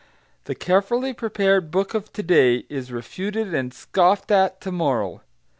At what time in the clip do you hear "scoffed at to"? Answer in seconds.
3.71-4.71